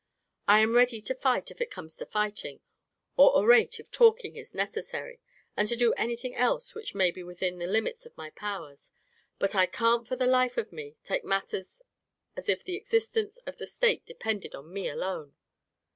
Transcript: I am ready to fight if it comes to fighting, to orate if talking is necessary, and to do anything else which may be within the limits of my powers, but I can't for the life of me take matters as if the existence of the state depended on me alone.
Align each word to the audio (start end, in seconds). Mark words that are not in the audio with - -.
I 0.47 0.61
am 0.61 0.73
ready 0.75 0.99
to 0.99 1.13
fight 1.13 1.51
if 1.51 1.61
it 1.61 1.69
comes 1.69 1.95
to 1.97 2.07
fighting, 2.07 2.57
to 3.17 3.21
orate 3.21 3.79
if 3.79 3.91
talking 3.91 4.35
is 4.35 4.55
necessary, 4.55 5.19
and 5.55 5.67
to 5.69 5.75
do 5.75 5.93
anything 5.93 6.33
else 6.33 6.73
which 6.73 6.95
may 6.95 7.11
be 7.11 7.21
within 7.21 7.59
the 7.59 7.67
limits 7.67 8.03
of 8.07 8.17
my 8.17 8.31
powers, 8.31 8.89
but 9.37 9.53
I 9.53 9.67
can't 9.67 10.07
for 10.07 10.15
the 10.15 10.25
life 10.25 10.57
of 10.57 10.71
me 10.73 10.95
take 11.03 11.23
matters 11.23 11.83
as 12.35 12.49
if 12.49 12.63
the 12.63 12.77
existence 12.77 13.37
of 13.45 13.59
the 13.59 13.67
state 13.67 14.03
depended 14.07 14.55
on 14.55 14.73
me 14.73 14.89
alone. 14.89 15.35